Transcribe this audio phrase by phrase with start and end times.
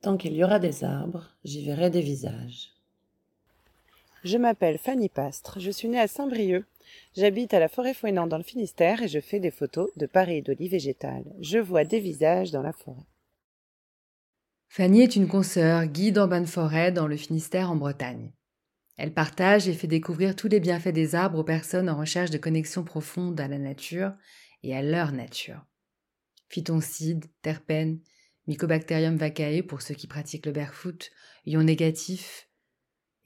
[0.00, 2.72] Tant qu'il y aura des arbres, j'y verrai des visages.
[4.24, 6.64] Je m'appelle Fanny Pastre, je suis née à Saint-Brieuc.
[7.16, 10.08] J'habite à la forêt fouinant dans le Finistère et je fais des photos de
[10.40, 11.24] d'olive végétales.
[11.40, 13.06] Je vois des visages dans la forêt.
[14.68, 18.32] Fanny est une consoeur, guide en bain de forêt dans le Finistère en Bretagne.
[18.96, 22.38] Elle partage et fait découvrir tous les bienfaits des arbres aux personnes en recherche de
[22.38, 24.12] connexion profonde à la nature
[24.62, 25.64] et à leur nature.
[26.48, 28.00] Phytoncides, terpènes,
[28.48, 31.10] Mycobacterium vaccae pour ceux qui pratiquent le barefoot,
[31.46, 32.48] ions négatifs,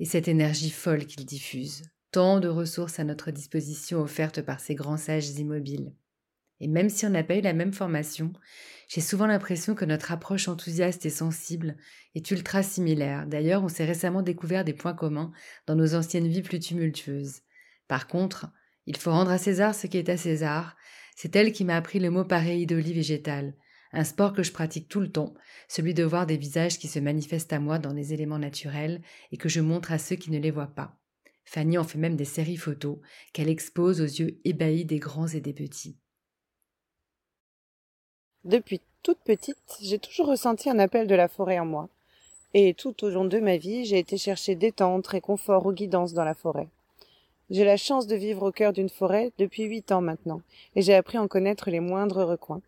[0.00, 4.74] et cette énergie folle qu'il diffuse, tant de ressources à notre disposition offertes par ces
[4.74, 5.94] grands sages immobiles.
[6.58, 8.32] Et même si on n'a pas eu la même formation,
[8.88, 11.76] j'ai souvent l'impression que notre approche enthousiaste et sensible
[12.14, 13.26] est ultra similaire.
[13.26, 15.32] D'ailleurs, on s'est récemment découvert des points communs
[15.66, 17.40] dans nos anciennes vies plus tumultueuses.
[17.86, 18.46] Par contre,
[18.86, 20.76] il faut rendre à César ce qui est à César.
[21.16, 23.54] C'est elle qui m'a appris le mot pareidolie végétale,
[23.92, 25.34] un sport que je pratique tout le temps,
[25.68, 29.36] celui de voir des visages qui se manifestent à moi dans les éléments naturels et
[29.36, 30.96] que je montre à ceux qui ne les voient pas.
[31.44, 32.98] Fanny en fait même des séries photos
[33.32, 35.96] qu'elle expose aux yeux ébahis des grands et des petits.
[38.44, 41.88] Depuis toute petite, j'ai toujours ressenti un appel de la forêt en moi.
[42.54, 46.24] Et tout au long de ma vie, j'ai été chercher détente, réconfort ou guidance dans
[46.24, 46.68] la forêt.
[47.50, 50.40] J'ai la chance de vivre au cœur d'une forêt depuis huit ans maintenant,
[50.74, 52.62] et j'ai appris à en connaître les moindres recoins.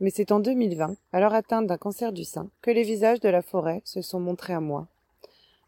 [0.00, 3.42] Mais c'est en 2020, alors atteinte d'un cancer du sein, que les visages de la
[3.42, 4.88] forêt se sont montrés à moi.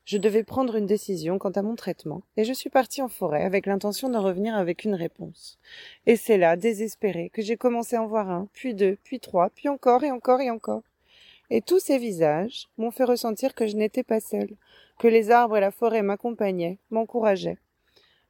[0.04, 3.42] Je devais prendre une décision quant à mon traitement, et je suis partie en forêt
[3.42, 5.58] avec l'intention de revenir avec une réponse.
[6.06, 9.50] Et c'est là, désespérée, que j'ai commencé à en voir un, puis deux, puis trois,
[9.50, 10.82] puis encore et encore et encore.
[11.50, 14.56] Et tous ces visages m'ont fait ressentir que je n'étais pas seule,
[14.98, 17.58] que les arbres et la forêt m'accompagnaient, m'encourageaient.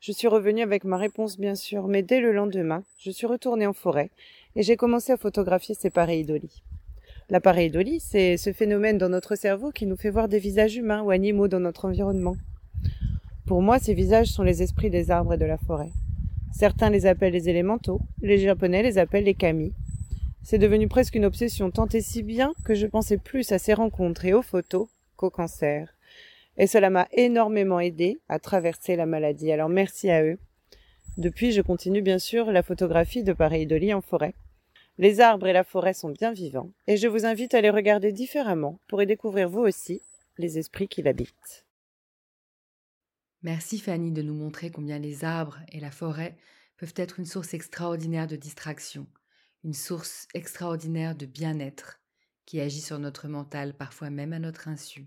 [0.00, 3.66] Je suis revenue avec ma réponse bien sûr, mais dès le lendemain, je suis retournée
[3.66, 4.10] en forêt
[4.54, 6.62] et j'ai commencé à photographier ces pareidolies.
[7.28, 11.02] La pareidolie, c'est ce phénomène dans notre cerveau qui nous fait voir des visages humains
[11.02, 12.36] ou animaux dans notre environnement.
[13.46, 15.90] Pour moi, ces visages sont les esprits des arbres et de la forêt.
[16.52, 19.72] Certains les appellent les élémentaux, les japonais les appellent les kami.
[20.42, 23.74] C'est devenu presque une obsession, tant et si bien que je pensais plus à ces
[23.74, 25.95] rencontres et aux photos qu'au cancer.
[26.58, 30.38] Et cela m'a énormément aidé à traverser la maladie, alors merci à eux.
[31.16, 34.34] Depuis, je continue bien sûr la photographie de pareidolie en forêt.
[34.98, 38.12] Les arbres et la forêt sont bien vivants, et je vous invite à les regarder
[38.12, 40.00] différemment pour y découvrir vous aussi
[40.38, 41.66] les esprits qui l'habitent.
[43.42, 46.36] Merci Fanny de nous montrer combien les arbres et la forêt
[46.78, 49.06] peuvent être une source extraordinaire de distraction,
[49.64, 52.00] une source extraordinaire de bien-être
[52.44, 55.06] qui agit sur notre mental parfois même à notre insu.